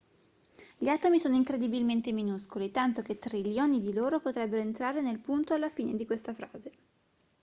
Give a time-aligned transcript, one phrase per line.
[0.79, 5.69] gli atomi sono incredibilmente minuscoli tanto che trilioni di loro potrebbero entrare nel punto alla
[5.69, 6.71] fine di questa frase